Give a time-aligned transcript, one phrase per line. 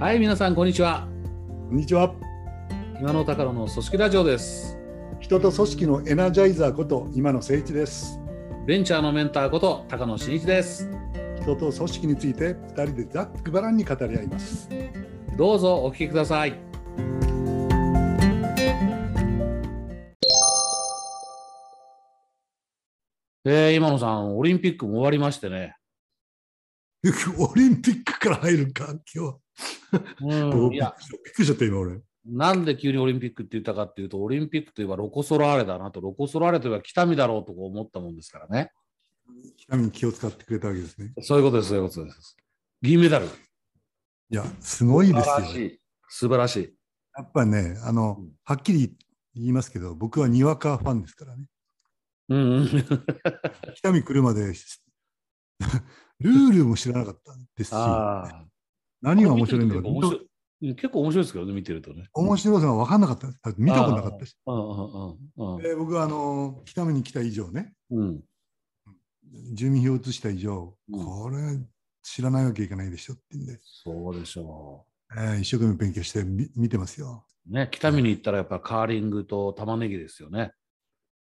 [0.00, 1.08] はい、皆さん、こんにちは。
[1.68, 2.14] こんにちは。
[3.00, 4.78] 今の高野の組織ラジオです。
[5.18, 8.20] 人と組織のエナジャイザーこと今野誠一です。
[8.64, 10.88] ベンチャーのメンターこと高野真一です。
[11.42, 14.68] 人と組織について二人でざっくばらんに語り合います。
[15.36, 16.56] どうぞお聞きください。
[23.44, 25.74] えー、今野さん、オリンピックも終わりましてね。
[27.36, 29.34] オリンピックから入るか今
[30.20, 30.76] うん、日。
[30.76, 30.94] いや、
[31.24, 32.00] びっくりしちゃった今俺。
[32.26, 38.70] なんで急にオリンピックって言ったかっていうと、オリンピックといえばロコ・ソラーレだなと、ロコ・ソラーレといえば北見だろうと思ったもんですからね。
[39.56, 41.12] 北見に気を使ってくれたわけですね。
[41.22, 42.36] そういうことです、そういうことです。
[42.82, 43.26] 銀メダル。
[43.26, 45.48] いやすごいですよ素晴ら。
[45.48, 45.80] しい。
[46.08, 46.74] 素晴らしい。
[47.16, 48.96] やっぱねあのうんはっきり
[49.34, 51.44] 言いますけど僕はにわかファンですからね。
[52.28, 52.68] うんうん。
[53.74, 54.52] 北見来るまで
[56.20, 57.74] ルールも知らなかったですし。
[59.00, 60.28] 何が面白いのか面白いうん
[60.74, 62.08] 結構面白いですけどね、見てるとね。
[62.14, 64.36] 面白さが分かんなかった見たことなかったし。
[64.44, 68.20] 僕はあの北見に来た以上ねうん。
[69.54, 71.36] 住民票を移した以上、うんこれ
[72.02, 77.24] 知らないわけいかないでしょってんで、そうでしょえー一生懸命勉強してみ見てますよ。
[77.48, 77.52] う。
[77.52, 80.52] ね、北見に行ったらやっぱカーリングと玉ねぎですよね。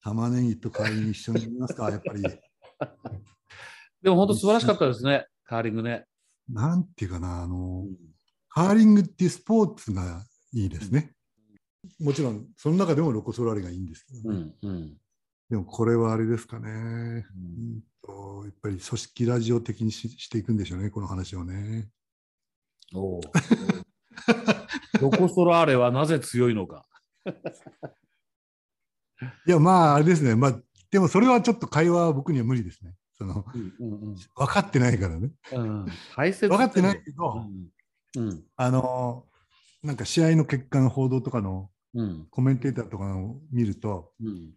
[0.03, 2.23] 玉ねぎとカーリング一緒に見ますか、やっぱり。
[2.23, 6.05] でも本当素晴らしかったですね、カーリングね。
[6.49, 7.97] なんていうかな、あうの、ん
[8.49, 11.13] カーリングっていうスポーツがいいですね。
[12.01, 14.39] もちろん、その中でもロコ・ソラーレがいいんですけどうね。
[14.41, 14.97] んうん
[15.51, 16.69] でもこれはあれですかね。
[16.71, 17.25] うんう
[17.79, 21.89] んとやっぱり組織ラジオ的にししていくんでしょうね、この話をね。
[22.95, 23.21] おう
[25.01, 26.87] ロコ・ソラーレはなぜ強いのか。
[29.47, 30.35] いや、まあ、あれですね。
[30.37, 30.61] まあ、
[30.91, 32.95] でもそれはちょっと会話は僕には無理ですね。
[33.19, 35.31] その、うんうん分かってないからね。
[35.53, 35.87] うん。
[36.17, 37.45] 大切分かってないけど、
[38.17, 39.27] うんうんあの、
[39.83, 44.53] なんか試合の結果の報道とかのうんコメンテーターとかを見ると、うん。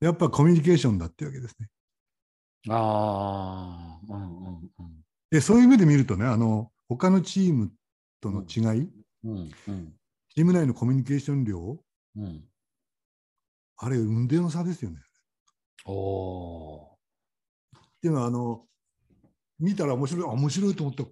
[0.00, 1.68] やっぱコミュニケーションだってわけですね。
[2.68, 4.14] ああ。
[4.14, 4.70] うんうん
[5.30, 7.72] で、そういう目で見るとね、あの、他のチーム
[8.20, 8.90] との違い、
[9.24, 9.94] うんうんうん
[10.34, 11.78] チーム内のコミュニケーション量、
[12.16, 12.44] うん。
[13.76, 14.98] あれ、運命の差ですよね。
[15.84, 16.91] おお
[18.02, 18.64] っていうのは、あの、
[19.60, 21.04] 見たら面白い、あ面白いと思った。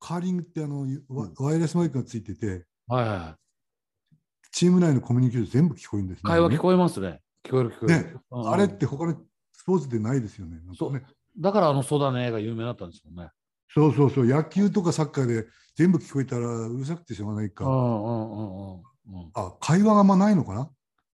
[0.00, 2.94] カーリングってあの、ワイヤレスマイクがついてて、ー。
[2.94, 4.10] はいはい。
[4.50, 6.30] チーム内のコミュニケーション全部聞こえるんですね。
[6.30, 7.20] 会話聞こえますね。
[7.44, 8.14] 聞こえる聞こえる。
[8.14, 9.14] ねあれって他の
[9.52, 10.58] スポーツでないですよね。
[10.74, 11.02] そうね
[11.38, 13.30] だからあのソダネが有名だったんですもんね。
[13.74, 17.66] そうそうそう、野球とかサッカーで全部聞こえたらうるさくてしょうがないか。
[17.66, 18.78] うんうんうんうんう
[19.26, 19.30] ん。
[19.34, 20.70] あ、会話があんまないのかな？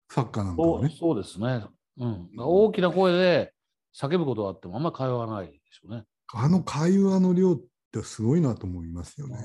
[0.09, 0.95] サッカーなんかそうはね。
[0.99, 1.65] そうですね。
[1.97, 2.29] うん。
[2.35, 3.53] 大きな声で
[3.95, 6.03] 叫ぶことがあってもあんまり会話がないでしょうね。
[6.33, 7.61] あの会話の量っ
[7.91, 9.37] てすごいなと思いますよね。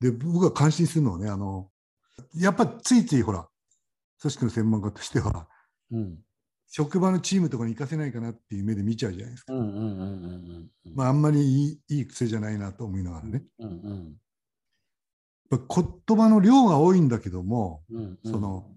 [0.00, 1.70] で、僕が感心するのはね、あの、
[2.34, 3.48] やっぱついついほら、
[4.20, 5.48] 組織の専門家としては、
[5.90, 6.18] うん
[6.68, 9.54] 職場のチームとかに行かせないかなっていう目で見ちゃうじゃないですか。
[11.04, 13.44] あ、あんまりいいいい癖じゃないなと思いながらね。
[13.60, 14.16] うんうん
[15.48, 18.68] やっぱ言葉の量が多いんだけども、うんうんその、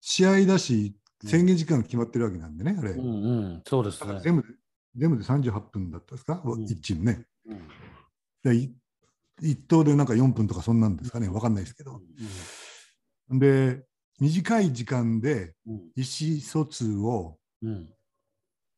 [0.00, 2.90] 試合だし、宣言時間が決まってるわけなんでね、あれ。
[2.92, 4.00] うんうんそうですね。
[4.00, 4.48] だから全部で、
[4.96, 7.26] 全部で38分だったですか、ん1チームね。
[7.46, 7.60] うん
[8.42, 8.74] でい
[9.42, 12.00] 一投でなんか4分とかそんなんですかね、わかんないですけど。
[13.30, 13.84] で、
[14.18, 17.88] 短い時間でうん意思疎通を、うん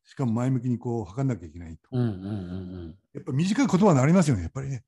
[0.04, 1.88] しかも前向きにこう測んなきゃいけないと。
[1.92, 2.28] うんうんうんう
[2.88, 2.98] ん。
[3.14, 4.84] やっぱ短い言葉になりますよね、やっぱりね。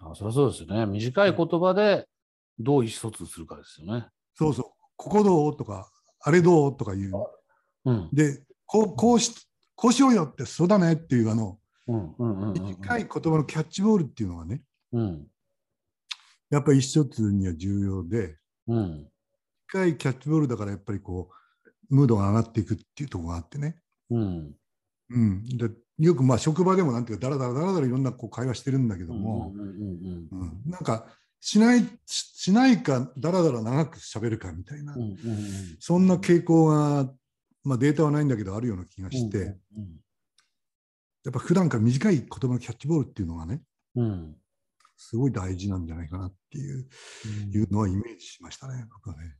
[0.00, 0.86] あそりゃそうですよね。
[0.86, 2.08] 短い言葉で
[2.58, 4.08] どう意思疎通するかですよね。
[4.34, 4.64] そうそう、
[4.96, 5.91] ここどうとか、
[6.22, 6.76] あれどう？
[6.76, 7.12] とかいう。
[7.84, 8.08] うん。
[8.12, 9.34] で、こうこうし
[9.74, 11.58] こうしようよって、そうだねっていう、あの。
[11.88, 14.62] 短い言葉のキャッチボールっていうのがね、
[14.92, 15.26] うん。
[16.48, 18.36] やっぱり意思疎通には重要で、
[18.68, 19.08] うん。
[19.66, 21.30] 短いキャッチボールだからやっぱりこ
[21.90, 23.78] う、ムードが上がっていくっていうところがあってね。
[24.10, 24.54] うん。
[25.10, 30.28] うん、でよくまあ職場でもなんていうか、だらだらだらだらいろんなこう会話してるんだけども、うんうんうん。
[30.30, 30.70] うん。
[30.70, 31.06] なんか
[31.44, 35.16] しないししないか、だらだら長く喋るかみたいな、うんうんうん。
[35.80, 37.12] そんな傾向が、
[37.64, 39.98] まあ、データはないんだけど、あるような気がして、うん
[41.24, 43.62] やっぱ普段から短い言葉のキャッチボールっていうのがね、
[43.94, 44.04] うん。
[44.04, 44.36] うん
[44.96, 46.88] すごい大事なんじゃないかなっていう,、
[47.50, 49.36] いうのはイメージしましたね、僕はね。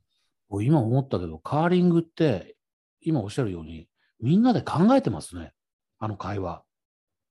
[0.49, 2.57] 僕今思ったけど、カーリングって、
[2.99, 3.87] 今おっしゃるように、
[4.19, 5.53] みんなで考えてますね、
[5.99, 6.63] あの会話。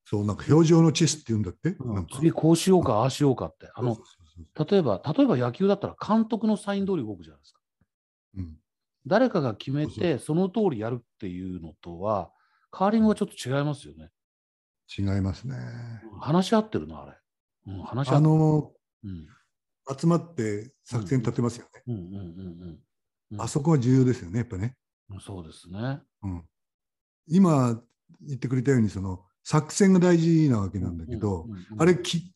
[0.07, 2.17] そう、なんか表情のチェスって言うんだって、なんか。
[2.17, 3.71] 次こうしようか、ああしようかって。
[3.75, 3.99] あの
[4.37, 7.61] 例えば、例えば野球だったら監督のサイン通り動くじゃないですか。
[8.37, 8.59] うん
[9.07, 12.31] 誰かが決めて、その通りやるっていうのとは、
[12.71, 14.11] カーリングはちょっと違いますよね。
[14.97, 15.57] 違いますね。
[16.21, 17.13] 話し合ってるな、あれ。
[17.67, 18.73] うん、話し合っあの
[19.05, 19.27] うん
[19.99, 21.83] 集まって作戦立てますよね。
[21.89, 22.79] うんうんうんうん
[23.33, 24.77] うんあそこは重要ですよね、やっぱね。
[25.11, 26.01] うんそうですね。
[26.23, 26.45] うん、
[27.27, 27.83] 今
[28.21, 31.47] 言ってくれたようにその作戦が大事なわけなんだけど、
[31.79, 32.33] あれき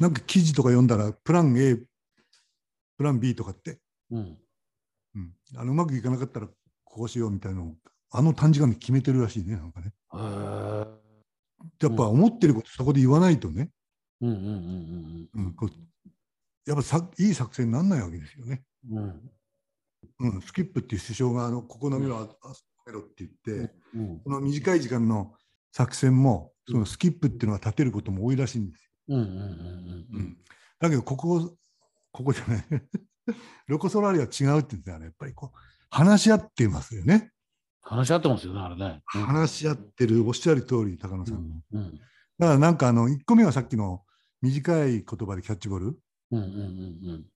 [0.00, 1.76] なんか記事とか読んだらプラン A
[2.96, 3.78] プラン B とかって、
[4.10, 4.38] うん。
[5.16, 6.48] うん、あのうまくいかなかったら
[6.84, 7.74] こうしようみたいなのを
[8.10, 9.92] あの短時間で決めてるらしいねなんかね。
[11.80, 13.70] やっぱ思ってることそこで言わないとね、
[14.20, 14.30] うん。
[14.30, 15.70] うんうんうん、こう
[16.66, 18.62] やっぱさいい作戦にならないわけですよね。
[18.90, 18.98] うん。
[18.98, 20.30] うん。
[20.34, 25.34] うん、スキップっていう首相があのここの目はあそこめろって言って、うんこの短い時間の
[25.72, 28.90] 作戦もそのスキップっていうのは立てることも多いらしいんですよ。
[29.08, 30.36] うんうんうんうんうん
[30.78, 31.56] だけどここ
[32.12, 32.64] ここじゃない
[33.66, 35.58] ロコ・ソラーリは違うって言ってたらやっぱりこう
[35.90, 37.32] 話し合ってますよね。
[37.80, 39.02] 話し合ってますよね、あれね。
[39.14, 41.36] うん話し合ってるおっしゃる通り高野さん。
[41.36, 42.00] うんうん
[42.36, 44.04] だからなんかあの1個目はさっきの
[44.42, 46.00] 短い言葉でキャッチボール。
[46.32, 47.26] うんうん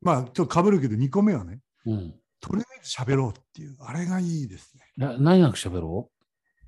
[0.00, 4.82] まあちょっとかぶるけど2個目はねうんうんとりあえず喋ろうっていうあれがいいですね。
[4.96, 6.10] な何なく喋ろ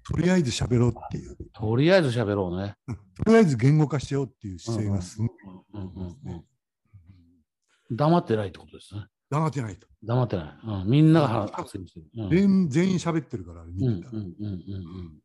[0.06, 1.32] とりあえず喋ろうっていう。
[1.32, 2.76] うとりあえず喋ろうね。
[3.24, 5.30] とりあえず言語化しようっていう姿勢がすごい。
[7.90, 9.06] 黙ってないってことですね。
[9.30, 9.86] 黙ってないと。
[10.02, 10.66] 黙ってない。
[10.66, 12.06] うん、みんなが発言してる。
[12.14, 15.18] うん全員喋ってるからあれ見うんてたらうんうんうん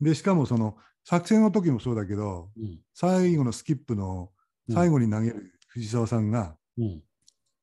[0.00, 4.30] でしかもその作戦の時もそうだけどうん最後のスキップの
[4.68, 7.02] うん最後に投げる藤沢さんがうん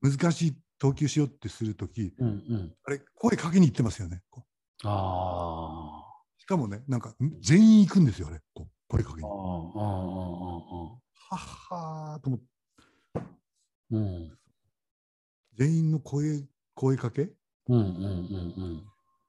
[0.02, 4.22] 難しい投球しようってする時うんうんあれ声かけに行ってますよね。
[4.84, 5.89] あし
[6.50, 9.28] かもねなんか全員行くんですよあれこう声かけに。
[9.28, 9.86] あーあ
[10.86, 11.38] はっ
[11.70, 12.46] はーと思って
[13.92, 14.38] うん
[15.54, 16.44] 全員の声
[16.74, 17.32] 声かけ？
[17.68, 18.84] うんうんうんうん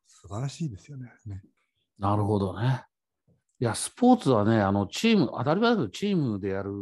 [0.06, 1.12] 素晴らしいですよね。
[1.26, 1.42] ね
[1.98, 2.84] なるほどね。
[3.60, 6.72] いや、スポーツはね、あのチーム、当たり前だけど、チームでやる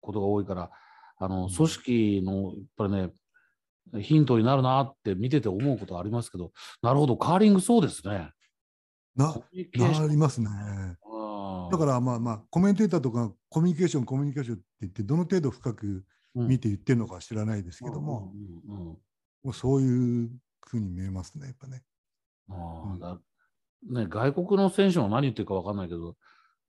[0.00, 0.70] ことが多いから、
[1.16, 6.52] あのうん組織のやっぱりね、ヒントになるなって見てて思うことはありますけど、
[6.82, 8.30] なるほど、カーリングそうですね。
[9.18, 9.34] な
[9.74, 10.48] なりますね。
[10.48, 16.04] うんだからまあまあコメンテーターとかコミュニケーションコミュニケーションって言ってどの程度深く
[16.34, 18.98] 見て言ってるのかは知らないですけども、うんうんうん
[19.44, 20.30] もうそういう
[20.66, 21.84] ふうに見えますねやっぱね。
[22.50, 23.22] あ
[23.84, 26.16] うんね、外国の選手も何言ってるか分かんないけど、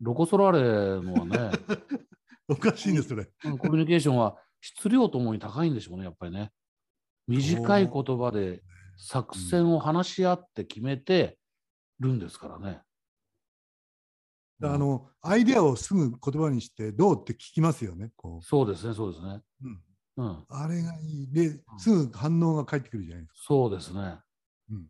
[0.01, 1.51] ロコ・ソラーレのはね、
[2.47, 3.27] おかしいんですそれ。
[3.45, 6.51] うんコミュニケーションは質量ともに高いんでしょうね、やっぱりね。
[7.27, 8.61] 短い言葉で
[8.97, 11.38] 作戦を話し合って決めて
[11.99, 12.81] るんですからね。
[14.61, 18.11] あのアイデアをすぐ言葉にしてどうって聞きますよね。
[18.17, 19.41] こそうですね、そうですね。
[20.17, 21.31] ううん、うん、あれがいい。
[21.31, 23.43] で、すぐ反応が返ってくるじゃないですか。
[23.47, 24.17] そうですね。
[24.71, 24.85] うん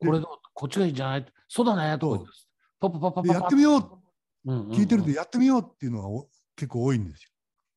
[0.00, 1.26] これどうこっちがいいんじゃない？
[1.48, 2.26] そうだねと
[2.78, 7.30] パパパパパやってみよう、うんうんうん聞いてるとやってみようっていうのがお結構多いんですよ。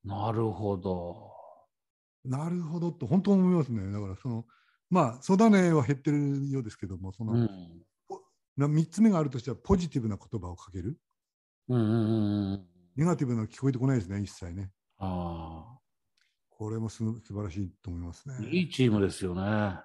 [0.04, 1.32] なるほど。
[2.26, 3.90] なるほどと本当に思いますね。
[3.94, 4.46] だからその
[4.90, 7.48] まあそうだねは減ってるようですけども、その、うんな
[8.66, 10.98] 3つ目があるとしてはポジティブな言葉をかける。
[11.70, 12.66] うんうんうんうん。
[12.96, 14.72] ネガティブなの聞こえてこないですね、一切ね。
[14.98, 15.78] あ
[16.50, 18.50] これもす素晴らしいと思いますあ、ね。
[18.50, 19.80] いいチームですよね。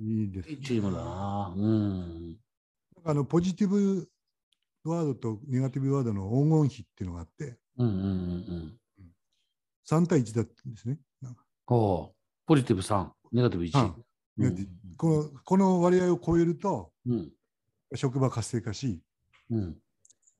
[0.00, 1.54] いいです、いいチームだな。
[1.54, 2.36] うん。
[3.04, 4.08] あのポジティブ
[4.84, 8.78] ワードとネガティブワードの黄金比っていうのがあって、うんうんうんうん。
[9.86, 10.98] 3対1だったんですね。
[11.20, 12.16] なんかほう。
[12.46, 13.78] ポジティブ3、ネガティブ1。
[13.78, 14.04] うん
[14.44, 17.30] うんこのこの割合を超えると、うん。
[17.94, 19.00] 職場活性化し、
[19.50, 19.76] うん。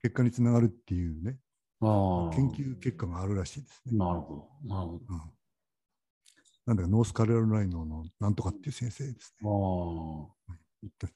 [0.02, 1.38] 結果につながるっていうね、
[1.80, 2.34] ああ。
[2.34, 3.98] 研究結果があるらしいですね。
[3.98, 4.74] なるほど。
[4.74, 5.20] なるほうん
[6.66, 9.48] なんだかノースカロライナのなんとかっていう先生ですね。
[9.48, 10.28] ど。
[10.50, 11.08] あ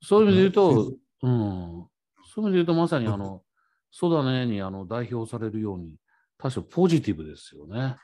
[0.00, 1.86] そういう意味で言うと、ううん。
[2.34, 3.42] そういう意味で言うと、まさにあの、
[3.90, 5.96] そうだねにあの代表されるように、
[6.38, 7.96] 確かポジティブですよね。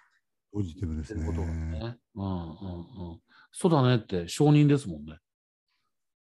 [0.53, 1.47] ポジティブですねことが。
[1.47, 1.97] ね。
[2.15, 2.43] うんうんう
[3.15, 3.21] ん。
[3.51, 5.17] そうだねって承認ですもんね。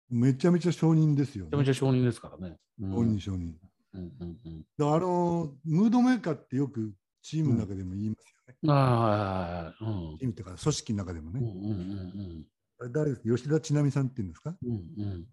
[0.10, 1.66] めちゃめちゃ承認ですよ、めちゃめね。
[1.68, 2.58] ちゃ承認ですからね。
[2.82, 3.54] うん承認承認。
[3.94, 4.66] うんうんうん。
[4.78, 8.74] だからあのムードメーカーってよくチームの中でも言いますよね。
[8.74, 10.12] ああ、はいはいはい。
[10.12, 10.18] うん。
[10.18, 11.40] チームっていうか組織の中でもね。
[11.40, 12.46] うんうんうん
[12.78, 13.36] あれ誰ですか？
[13.38, 14.56] 吉田知奈美さんっていうんですか？
[14.62, 14.72] うん。
[14.72, 15.28] うん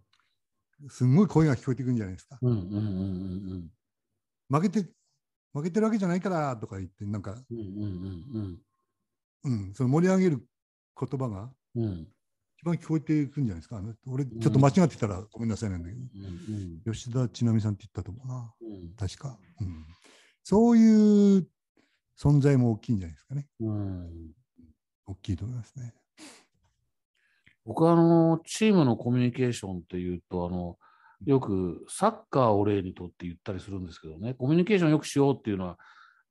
[0.82, 0.90] うん。
[0.90, 2.38] すんごい声が聞こえてくるんじゃないですか。
[2.40, 2.78] うんうんうんう
[3.54, 3.70] ん
[4.48, 4.88] 負けて、
[5.54, 7.64] 負けてるわけじゃないからとか言って、なんか、うんうん
[8.34, 8.60] うん
[9.44, 10.46] うん、その盛り上げる
[11.00, 12.08] 言葉がうんうん
[12.62, 13.82] 一番聞こえてくるんじゃないですか。
[14.06, 18.54] 俺、ちょっと間違ってたらごめんなさいなんだけど、うん吉田知奈美さんって言ったと思うな。
[18.60, 19.36] うん確か。
[19.60, 19.84] うん、
[20.44, 21.48] そういう
[22.16, 23.48] 存在も大きいんじゃないですかね。
[23.58, 24.10] うん
[25.06, 25.92] 大きいと思いますね。
[27.64, 30.78] 僕はあのチームのコミュニケーションっていうとあの
[31.26, 35.78] よくサッカーを例にとって言ったりするんですけどねコミュニケーションよくしようっていうのは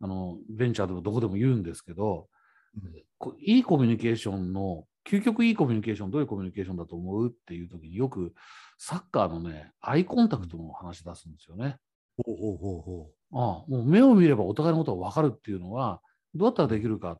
[0.01, 2.27] あのベンチャーでもどこでも言うんですけど、
[2.75, 7.27] うんこいいコミュニケーションの究極いいコミュニケーションどういうコミュニケーションだと思う？
[7.29, 8.33] っていう時によく
[8.77, 11.77] サッカーのねアイコンタクトの話出すんですよね。
[12.17, 16.01] ほうほうほうほああもう目を見ればお互いのことが分かるっていうのは
[16.35, 17.19] どうやったらできるかっ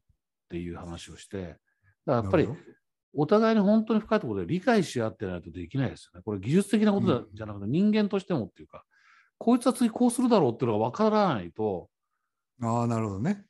[0.49, 1.57] ていう話をして
[2.05, 2.23] だからう。
[2.23, 2.49] やっぱり
[3.13, 6.23] お互いに本当に深いところで理解し合ってないとできないですよね。
[6.23, 8.85] これ技術的なことじゃなくて人間としてもっていうか、
[9.37, 11.89] こいつは次こうするだろうっていうのが分からないと、
[12.61, 13.43] ああ、なるほどね。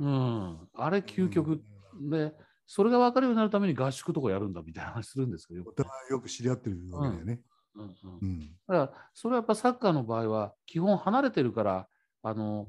[0.00, 1.62] うん、あれ究極
[2.08, 2.32] で、
[2.66, 7.40] それが分かるようになるために合宿とかやるんだみたいな話するんですけど、よおくよく知り合ってるわけだよね。
[7.74, 8.40] うんうんうん。
[8.40, 11.88] だから、それはやっぱサッカーの場合は、基本離れてるから、
[12.22, 12.68] あの、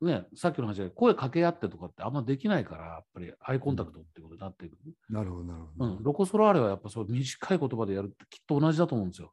[0.00, 4.76] ね、さっきの話で声かけ合ってとかってあんまできないから、やっぱりアイコンタクトってことになっていく。
[5.08, 5.92] なるほど、なるほど。
[5.96, 9.32] うん、ロコ・ソラーレはやっぱそう短い言葉でやるってきっと同じだと思うんですよ。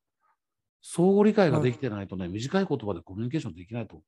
[0.82, 4.02] 相互理解ができてないとね、短い言葉でコミュニケーションできないと。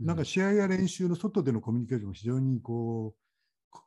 [0.00, 3.22] なんかう試合や練習の外でのコミュニケーションも非常にこう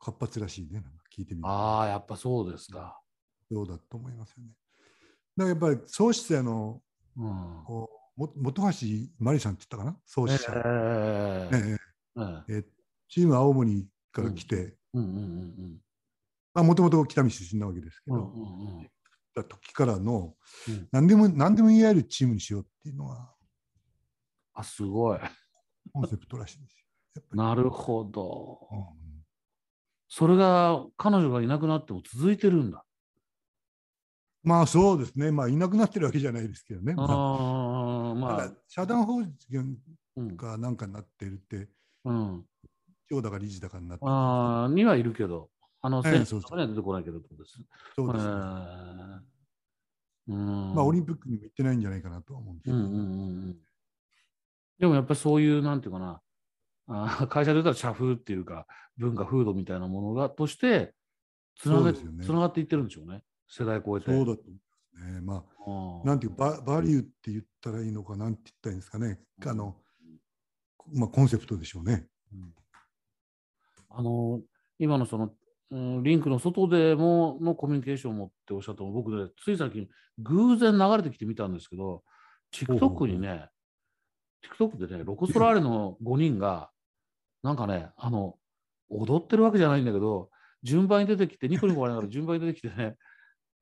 [0.00, 0.74] 活発らしいね。
[0.74, 3.00] なんか聞いてみるとああ、やっぱそうですか。
[3.50, 4.50] そうだと思いますよね。
[5.36, 6.82] だからやっぱり創始者の
[7.16, 7.62] うん。
[7.64, 9.98] こうも本橋真理さんって言ったかな？
[10.06, 11.76] 創始者、えええ
[12.16, 12.64] ええええ
[13.08, 18.44] チーム青森から来て、もともと北見出身なわけですけど、うんうんう
[18.76, 18.90] んうん
[19.34, 20.34] た時からの
[20.66, 23.34] うん何でも何でも言い合えるチームにしようっていうのが
[24.54, 25.18] あ、すごい。
[25.92, 26.78] コンセプトらしいんです
[27.18, 27.22] よ。
[27.34, 28.66] なるほど。
[28.72, 29.05] うん
[30.08, 32.84] それが彼女がいなくなっても続いてるんだ。
[34.42, 36.94] まあそうですね、まあいなくなってるわけじゃないですけどね。
[36.94, 39.76] まあああ、まあ社団法人
[40.16, 40.36] うん。
[40.36, 41.68] かなんかになってるって、
[42.04, 42.44] うん。
[43.10, 45.50] 長だか理事だかになってるああ、にはいるけど、
[45.82, 47.60] あの、ええ選手そうそうとかには出てこないけどってことです。
[47.96, 48.30] そうですね。
[50.28, 53.02] まあオリンピックにも行ってないんじゃないかなとは思うんですけど、うんうんうんう
[53.48, 53.56] ん。
[54.78, 56.20] でもやっぱりそういう、なんていうかな、
[56.88, 58.66] あー会社で言ったら社風っていうか、
[58.96, 60.94] 文化、風土みたいなものがとして
[61.58, 63.22] つなげ、そうですよねつながっていってるんでしょうね。
[63.48, 64.06] 世代超えて。
[64.06, 65.20] そうだと思いますね。
[65.22, 65.44] ま
[66.04, 69.20] あなんていうババリューって言ったらいいのかなんて言ったらいいんですかね。
[69.44, 69.76] あの、
[70.92, 72.06] まあ、コンセプトでしょうね。
[72.32, 72.54] うん
[73.88, 74.42] あの、
[74.78, 75.32] 今のその、
[75.70, 79.88] うんリンクの外でものコミュニケーションもっておっしゃったの僕ね、つい最近
[80.18, 82.04] 偶然流れてきてみたんですけど、
[82.54, 83.48] TikTok にね、
[84.58, 86.70] TikTok でね、ロコ・ソラーレの5人が、
[87.46, 88.34] なんかね、あの、
[88.88, 90.30] 踊ってるわけじゃないんだけど、
[90.64, 92.96] 順番に出てきて、ニコニコ笑いながら順番に出てきてね、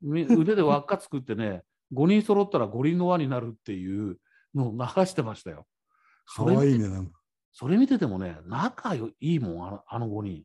[0.00, 1.62] み腕で輪っか作ってね、
[1.92, 4.16] 5人揃ったら五輪の輪になるっていう
[4.54, 5.66] のを流してましたよ。
[6.24, 6.88] かわいいね。
[6.88, 7.20] なんか
[7.52, 10.44] それ見ててもね、仲いいもん、あのあの5人。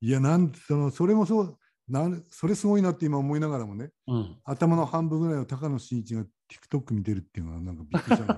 [0.00, 1.58] いや、なんそのそれもそう
[1.88, 4.36] なん、それすごいなって今思いながらもね、うん。
[4.44, 6.24] 頭の半分ぐらいを高野真一が
[6.70, 8.34] TikTok 見てるっていうのはなんかびっくりしたんだ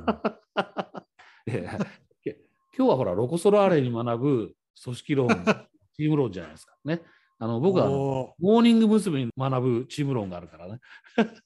[1.45, 1.87] けど いやけ
[2.77, 5.29] 今日はほら、ロコ・ソラーレに学ぶ組織論、
[5.95, 6.75] チーム論じゃないですか。
[6.85, 7.03] ね。
[7.39, 9.25] あの僕はモーニング娘。
[9.25, 10.81] に学ぶチーム論があるからね。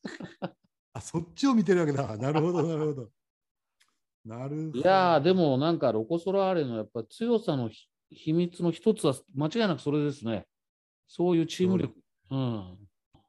[0.93, 2.17] あそっちを見てるわけだ。
[2.17, 3.11] なるほど、なるほど。
[4.25, 4.79] なるほど。
[4.79, 10.47] いやー、でもなんかロコ・ソラーレのやっぱ強さのひ秘密の一つは間違いなくそれですね。
[11.09, 11.95] そういうチーム力。
[12.31, 12.79] うん。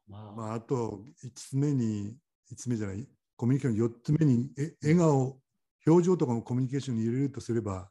[0.07, 2.15] まあ、まあ、あと5つ目に、
[2.51, 5.41] 5つ目じゃない、コミュニケーション4つ目に、え笑顔、
[5.87, 7.89] 表情とかもコミュニケーションに入れるとすれば、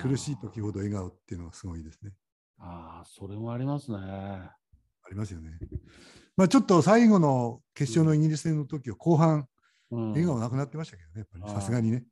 [0.00, 2.12] 苦しい時ほど笑顔っていうのはすごいですね。
[2.58, 3.98] ああ、それもありますね。
[3.98, 4.54] あ
[5.10, 5.58] りますよね。
[6.36, 9.46] まあ、ちょっと最後の決勝のイギリス戦の時は後半、
[9.90, 12.04] うん、笑顔なくなってましたけどね、やっぱりあーさすがにね。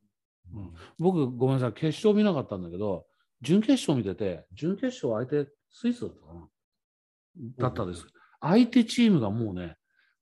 [0.53, 3.05] うん僕、ごめんなさい、決勝見なかったんだけど、
[3.41, 6.47] 準決勝見てて、準決勝相手、スイスだったかな
[7.57, 8.05] だったです。
[8.39, 9.75] 相手チームがもうね、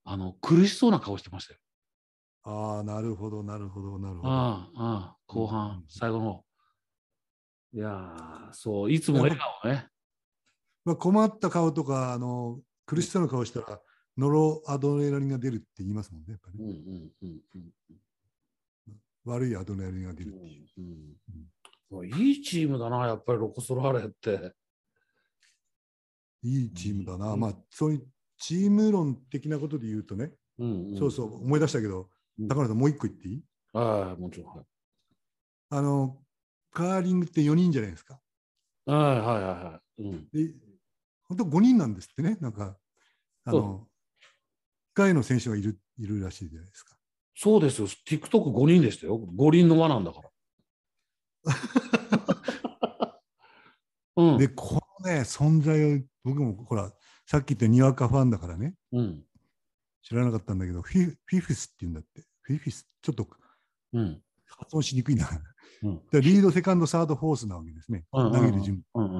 [0.04, 1.60] あの苦しそうな顔してましたよ。
[2.48, 4.30] ああ、なるほど、なるほど、なるほど。
[4.32, 6.46] ああ、後うん半、最後の方。
[7.74, 9.88] いやー、そう、いつも笑顔ね。
[10.86, 13.82] まあ、困った顔とか、あの苦しそうな顔したら、
[14.16, 17.72] ノロアドレナリンが出るって言いますもんね、やっぱりうんね、うんうんうん
[19.25, 20.68] 悪いアドレナリンが出るっていう。
[20.78, 20.86] うん
[21.30, 24.54] うんいいチームだな、やっぱりロコ・ソラーレって。
[26.44, 27.34] いいチームだな。
[27.34, 32.08] うんまあ、そういうチーム論的なことで言うとね、うんうんそうそう、思い出したけど、うん
[32.39, 33.44] 高野さん、もう一個言っていい？
[33.74, 34.56] はい、もちろん。
[34.56, 34.65] はい
[35.70, 36.18] あの、
[36.72, 38.20] カーリングって4人じゃないですか。
[38.86, 40.04] はいはいはいはい。
[40.04, 40.54] うん、で、
[41.27, 42.77] 本当5人なんですってね、なんか、
[43.46, 43.88] あの、
[44.96, 46.96] 控えの選手がいるいるらしいじゃないですか。
[47.36, 49.18] そうですよ、TikTok5 人でしたよ。
[49.18, 50.30] 五輪の輪なんだから。
[54.18, 56.94] うんで、このね、存在を、僕もほら、
[57.25, 59.25] さっき言ったにわかファンだからね、うん
[60.08, 62.24] 知らなかったんだけど、フィフィフスって言うんだって。
[62.42, 63.28] フィフィス、ちょっと
[63.94, 65.28] うん発音しにくいな。
[65.84, 68.06] うんでリード、セカンド、サード、フォースなわけですね。
[68.14, 69.14] うん投げる順うんうん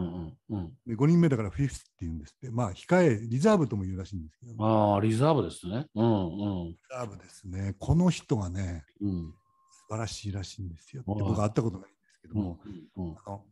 [0.50, 0.74] うんうん。
[0.86, 2.51] で5人目だからフィフスっていうんですって。
[2.51, 5.88] まあ、控え、リザーブとも言うらしいんですけど、リああ、リザーブですね。
[5.96, 7.75] うんうんザーブですね。
[7.80, 9.34] この人がね、うん。
[9.72, 11.04] 素晴らしいらしいんですよ。
[11.06, 12.60] 僕は会ったことないんですけどうんも、
[12.98, 13.44] うんあの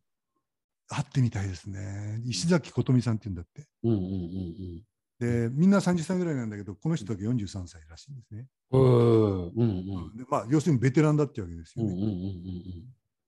[0.87, 2.21] 会ってみたいですね。
[2.25, 3.67] 石崎琴美さんって言うんだって。
[3.83, 4.83] うんうんうん
[5.19, 8.47] で、みんな30歳ぐらいなんだけど、この人だけ43歳らしいんですね。
[8.71, 8.81] うん。
[8.81, 9.65] うんう
[10.13, 10.17] ん。
[10.17, 12.09] でまあ、要するにベテランだってわけですようんうんうん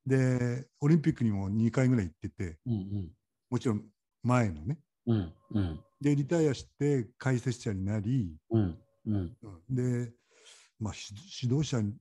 [0.05, 0.57] ね。
[0.59, 3.11] で、オリンピックにも2回ぐらい行ってて、うんうん。
[3.49, 3.83] もちろん
[4.23, 4.79] 前のね。
[5.07, 5.79] うんうん。
[6.01, 8.77] で、リタイアして解説者になり、うん
[9.07, 9.35] うん。
[9.69, 10.11] で、
[10.79, 11.93] まあ、し指導者に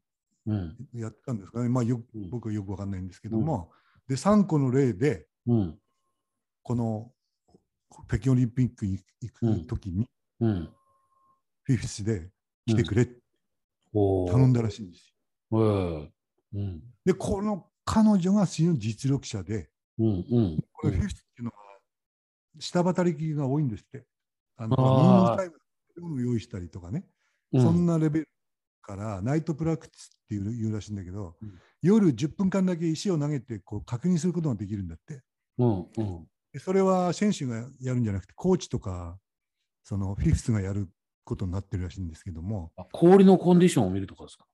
[0.46, 0.76] うん。
[0.94, 1.68] やったんですかね。
[1.68, 2.30] まあ、ようん。
[2.30, 3.70] 僕はよくわかんないんですけども、
[4.08, 5.78] で、3個の例で、うん。
[6.62, 7.10] この
[8.06, 10.08] 北京オリンピックに行くときに、
[10.40, 10.68] うん。
[11.64, 12.30] フィフスで
[12.66, 13.20] 来てくれって
[13.92, 15.14] 頼んだらしいんです
[15.50, 15.60] よ。
[15.60, 16.10] え
[16.56, 16.58] え。
[16.58, 16.82] うん。
[17.04, 20.64] で、この彼女が非常に実力者で、うんうん。
[20.72, 21.56] これフィフスっていうのは
[22.58, 24.04] 下働きが多いんですって。
[24.56, 25.50] あのミニタイ
[26.00, 27.04] ムを用意したりとかね、
[27.52, 27.62] うん。
[27.62, 28.28] そんなレベル
[28.82, 31.58] からナイトプラクティスっていう言うらしいんだけど、うん。
[31.82, 35.22] 夜10分間だけ石を投げてこう確認することができるんだって。
[35.58, 35.86] うんうん。
[35.96, 39.18] でそれは選手がやるんじゃなくて、コーチとか、
[39.82, 40.88] そのフィフスがやる
[41.24, 44.46] ことになってるらしいんですけども、あ氷のコンディションを見るとかですか？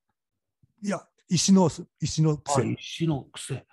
[0.83, 1.69] いや、石の
[2.01, 2.73] 石のあ癖。
[2.79, 3.67] 石の癖。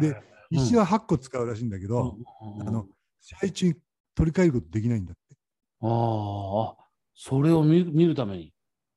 [0.00, 0.16] で、
[0.50, 2.16] 石は8個使うらしいんだけど、
[2.60, 2.86] あの
[3.20, 3.74] 試合中に
[4.14, 5.36] 取り替えることできないんだって、
[5.82, 6.76] ああ、
[7.14, 8.52] それを見見るために。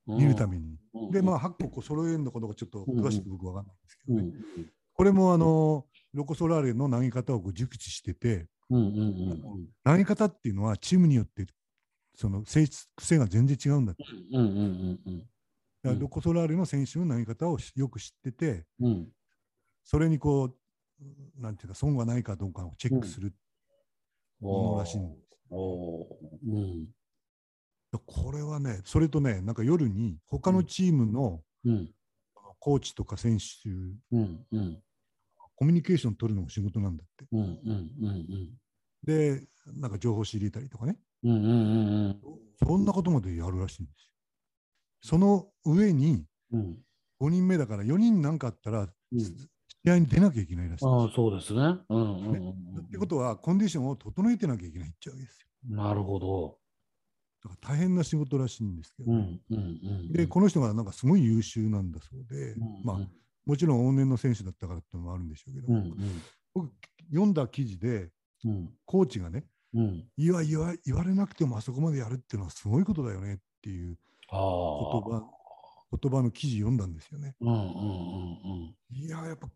[0.08, 0.78] 見るために。
[0.94, 4.22] にで、まあ、8個こう揃えるのかどうかちょっと詳しく僕わかんないんですけどね。
[4.58, 5.86] うんこれもあの、
[6.18, 11.46] ロコ・ソラーレの投げ方をこう熟知してて、投げ方っていうのはチームによって、
[12.16, 14.04] その性質、癖が全然違うんだって。
[15.84, 19.12] ロコ・ソラーレの選手の投げ方をよく知ってて、うん。
[19.84, 20.56] それにこう、
[21.40, 23.36] なんていうか、損がないかどうかをチェックする
[24.40, 25.38] ものらしいんです。
[25.52, 26.88] うん。
[28.08, 31.94] これはね、それとね、なんか夜に他のチームのうん。
[32.60, 33.70] コーチとか選手、
[35.58, 37.26] コミュニケーション取るのも仕事なんだって。
[37.32, 38.50] うんうんうん
[39.04, 39.48] で、
[39.80, 42.22] なんか情報知りたりとかね、うんうんうんうん
[42.60, 44.12] そんなことまでやるらしいんですよ。
[45.02, 46.78] その上にうん
[47.22, 49.20] 5人目だから4人なんかあったら、うん
[49.86, 51.62] 試合に出なきゃいけないらしいんあそうですね。
[51.62, 52.56] うんうんうんよ。
[52.82, 55.48] ってことは、コンディションを整えてなきゃいけないっちゃうわけですよ。
[55.78, 56.58] なるほど。
[57.42, 63.08] だから大変な仕事らしいんですけど、うんうんうんで、この人がなんかすごい優秀なんだそうで、まあ、
[63.48, 66.22] もちろん往年の選手だったからっていうのもあるんでしょうけど、うんうん。
[66.54, 66.72] 僕、
[67.10, 68.12] 読んだ記事で、
[68.46, 68.70] うん。
[68.86, 70.04] コーチがね、うん。
[70.18, 73.98] 言わ言わ言われなくてもあそこまでやるっていうのはすごいことだよねっていう
[74.30, 75.24] 言葉
[76.02, 77.36] 言葉の記事読んだんですよね。
[77.40, 77.68] うんうんうんう
[78.66, 78.76] ん。
[78.92, 79.48] いや、やっぱ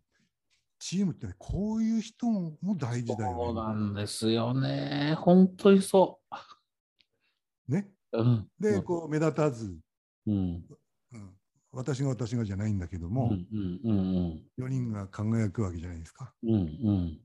[0.79, 3.61] チームってね、こういう人も大事だそうよね。
[3.61, 5.15] なんですよね。
[5.19, 6.21] 本当にそ
[7.67, 7.91] ね？
[8.13, 8.21] う。
[8.21, 8.47] うん。
[8.59, 9.77] で、こう目立たず、
[10.25, 10.63] うんうん、
[11.73, 16.33] 私が私がじゃないんだけどうんも、うんうん4人が輝くわけじゃないですか。
[16.43, 17.19] うんうん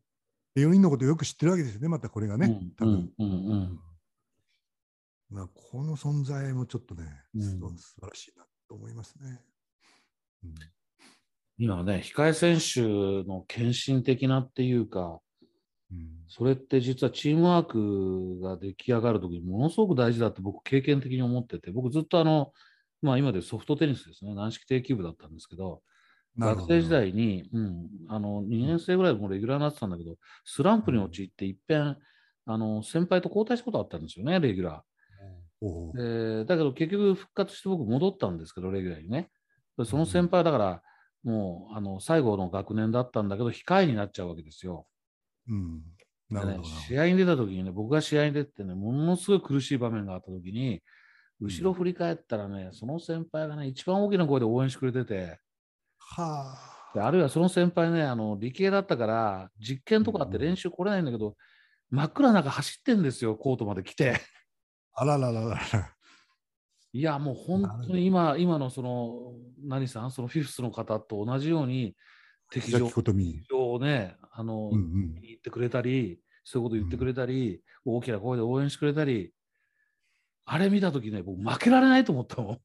[0.54, 3.12] で4人のことをよく知ってるわけですよね、またこれがね、うん多分。
[3.18, 3.80] うんうん
[5.28, 7.04] まあこの存在もちょっとね、
[7.34, 9.40] うんすごい素晴らしいなと思いますね。
[10.44, 10.54] うん
[11.58, 15.20] 今ね、控え選手の献身的なっていうか、
[15.90, 22.52] うんそれって実はチームワークが出来上がるときにものすごく大事だって僕経験的に思ってて、僕ずっとあの、
[23.02, 25.82] まあ今でソフトテニスですね、軟式定休部だったんですけど、
[26.36, 31.96] ど学生時代に、うん、あの2年生ぐらいでもうレギュラーになってたんだけど、スランプに陥っていっぺん、
[32.46, 34.96] あの先輩と交代したことあったんですよね、レギュラー。
[35.94, 39.30] でだけど結局復活して僕戻ったんですけど、レギュラーにね。
[39.78, 40.82] でその先輩だから、
[41.24, 44.86] もうあの最後の学年だったんだけど、控えになっちゃうわけですよ。
[45.48, 45.82] うん、
[46.30, 46.80] なるでねほどな。
[46.82, 50.82] 試合に出た時にね、僕が試合に出てね、ものすごい苦しい場面があった時に、
[51.40, 55.38] 後ろ振り返ったらね、その先輩がね、一番大きな声で応援してくれてて、
[55.98, 56.56] は
[56.94, 61.36] であるいはその先輩ね、あの理系だったから、実験とかあって練習来れないんだけど、
[61.90, 64.20] 真っ暗な中走ってんですよ、コートまで来て。
[64.94, 65.02] あ。
[65.02, 65.92] あららららら。
[66.92, 71.94] いや、もう本当に今、今のその、何さん、そのフィフスの方と同じように、
[72.50, 72.88] 敵情。
[73.52, 75.14] をね、あの、うんうん。
[75.20, 79.32] 言ってくれたり、そういうこと言ってくれたり、大きな声で応援してくれたり、
[80.46, 82.60] あれ見たときね、僕負けられないと思ったもん、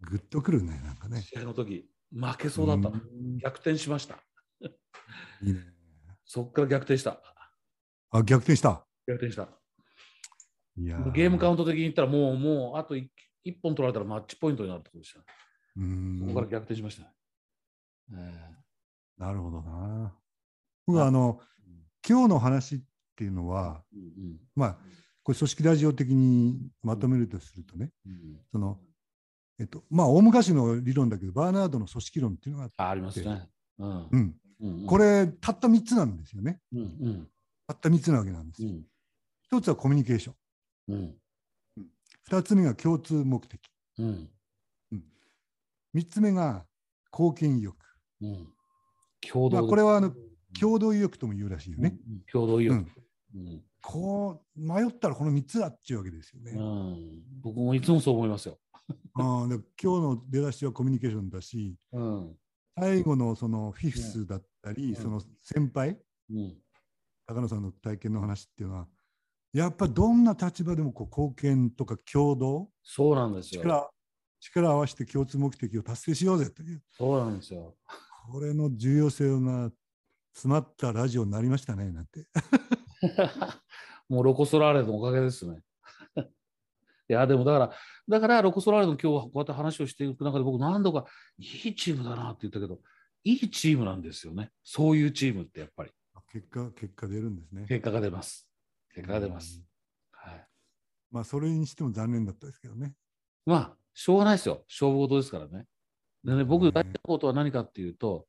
[0.00, 1.22] ぐっとくるね、なんかね。
[1.22, 2.90] 試合の時負けそうだった
[3.38, 4.18] 逆転しました。
[5.42, 5.60] いいね。
[6.24, 7.20] そっから逆転した。
[8.10, 8.86] あ、逆転した。
[9.06, 9.48] 逆転した。
[10.76, 13.06] いやゲームカウンント的に言ったら、もう、もう、あと 1,
[13.62, 15.20] 本取られたらマッチポイントになるってことでした。
[15.20, 15.26] ト。
[15.76, 17.08] うんそこから逆転しましたね。
[18.16, 20.16] えなるほどな。
[20.86, 21.40] 僕はあの、
[22.06, 22.80] 今日の話っ
[23.16, 24.78] ていうのは、うんうんまあ、
[25.24, 28.12] これ組織ラジオ的にまとめるとするとね、うん
[28.52, 28.78] その、
[29.58, 33.48] えっと、まあ、大昔の理論だけど、バーナードの組織論っていうのがありますね。
[33.78, 36.60] うんうん、うんうんこれ、たった3つなんですよね。
[36.72, 37.28] うんうん
[37.66, 38.68] たった3つなわけなんですよ。
[38.68, 38.84] うん
[39.50, 40.94] 1つはコミュニケーション。
[40.94, 41.14] うん
[42.28, 43.60] 2つ目が共通目的。
[43.98, 44.28] うん
[45.94, 46.66] 3つ目が
[47.10, 47.76] 貢献意欲。
[48.20, 48.48] うん
[49.26, 50.12] 共同まあ、これはあの
[50.60, 51.96] 共同意欲とも言うらしいよね。
[52.06, 52.86] うんうん共同意欲
[53.34, 53.64] うん。
[53.86, 56.52] うんこう迷ったらこの3つだっちゅうわけですよね。
[56.52, 58.58] うん僕もいつもそう思いますよ。
[59.14, 62.36] あ で今日の出だしはコミュニケーションだし、うん
[62.76, 65.98] 最後のそのフィフスだったり、んその先輩、
[66.30, 66.60] うん
[67.26, 68.88] 高野さんの体験の話っていうのは、
[69.52, 73.62] やっぱどんな立場でもこう貢献とか共同、そうなんですよ。
[73.62, 73.90] 力
[74.40, 77.76] 力を合わせて共通目的を達成しようぜという、そうなんですよ。
[78.30, 79.70] これの重要性が
[80.32, 82.26] 詰まったラジオになりましたね、なんて。
[84.08, 85.60] もうロコ・ソラーレのおかげですね。
[87.08, 87.72] いや、でもだから、
[88.08, 91.06] だからロコ・ソラーレの今日はこうやって話をしていく中で僕何度か
[91.38, 92.80] いいチームだなって言ったけど、
[93.24, 94.50] いいチームなんですよね。
[94.62, 95.92] そういうチームってやっぱり
[96.34, 97.64] 結果、結果出るんですね。
[97.68, 98.48] 結果が出ます。
[98.92, 99.62] 結果が出ます。
[100.10, 100.48] はい。
[101.12, 102.94] まあ、それにしても残念だったですけどね。
[103.46, 104.64] まあ、しょうがないですよ。
[104.68, 105.66] 勝負事ですからね。
[106.24, 108.26] でね、僕、ね大事なことは何かっていうと、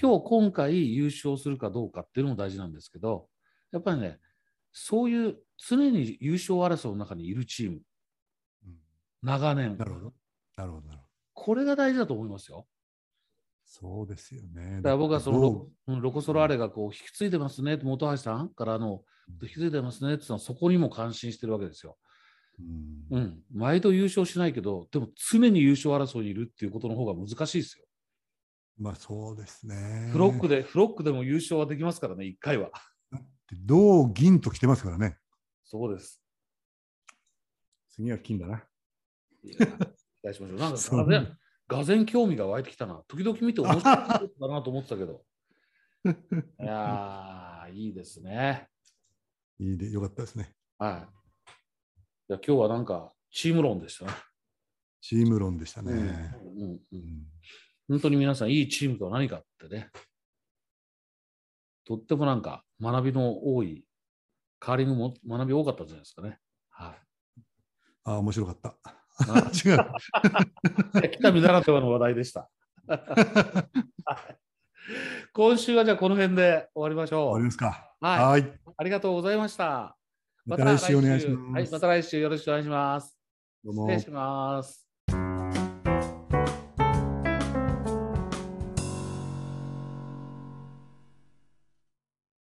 [0.00, 3.28] 今日、今回優勝するかどうかっていうのも大事なんですけど、
[3.72, 4.18] やっぱりね、
[4.72, 7.80] そういう常に優勝争いの中にいるチーム、
[8.66, 8.76] うん
[9.22, 10.14] 長年な、るほど。
[10.56, 10.88] なるほど。
[11.34, 12.66] これが大事だと思いますよ。
[13.64, 14.76] そうですよね。
[14.76, 19.02] だから僕はそのロうんロコ・ソラーレがこう引き継いでますね本橋さんからの
[19.42, 21.98] 引き継いでますねってそこにも感心してるわけですよ。
[23.10, 27.84] うんうん、毎度優勝しないけど、でも常に優勝争いにいるっていうことの方が難しいですよ。
[28.78, 30.08] まあそうですね。
[30.12, 32.70] フロックで、フロックでも優勝はできますからね、1回は。
[33.56, 35.16] 銅、銀と来てますからね。
[35.64, 36.20] そうです。
[37.90, 38.64] 次は金だな。
[39.42, 39.60] いや期
[40.24, 40.58] 待しましょう。
[40.58, 43.02] なんかそうがぜん、がぜん興味が湧いてきたな。
[43.08, 45.24] 時々見て面白いだなと思ってたけど。
[46.08, 48.68] いやー、いいですね。
[49.58, 50.54] いいで、よかったですね。
[50.78, 50.92] はい。
[52.30, 54.12] いや今日はなんか、チーム論でしたね。
[55.00, 55.92] チーム論でしたうんね。
[55.92, 57.26] うんううんん
[57.88, 59.90] 本当に皆さん、いいチームとは何かってね。
[61.88, 63.82] とってもなんか、学びの多い、
[64.60, 66.38] カーリングも学び多かったんじゃないですかね。
[66.68, 67.42] はい。
[68.04, 68.74] ああ、面白かった。
[69.26, 71.08] あ 違う。
[71.12, 72.50] 北見ならではの話題でした。
[72.86, 73.66] は
[74.30, 74.38] い
[75.34, 77.50] 今週はじゃあこの辺で終わりましょう終わりま。
[77.50, 77.94] すか。
[78.00, 78.60] はいはい。
[78.76, 79.96] ありがとうございました。
[80.46, 81.52] また来週お願いします。
[81.52, 83.18] はい、また来週よろしくお願いします。
[83.64, 84.87] どうも失礼します。